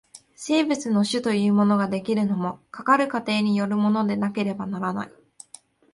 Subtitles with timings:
[0.35, 5.11] 生物の種というものが出来るのも、かかる過程によるものでなければならない。